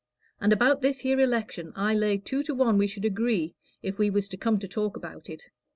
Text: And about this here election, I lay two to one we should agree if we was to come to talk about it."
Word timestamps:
And 0.39 0.51
about 0.51 0.81
this 0.81 1.01
here 1.01 1.19
election, 1.19 1.73
I 1.75 1.93
lay 1.93 2.17
two 2.17 2.41
to 2.45 2.55
one 2.55 2.79
we 2.79 2.87
should 2.87 3.05
agree 3.05 3.53
if 3.83 3.99
we 3.99 4.09
was 4.09 4.27
to 4.29 4.35
come 4.37 4.57
to 4.57 4.67
talk 4.67 4.97
about 4.97 5.29
it." 5.29 5.51